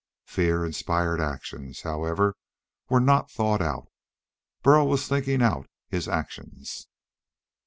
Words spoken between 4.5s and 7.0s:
Burl was thinking out his actions.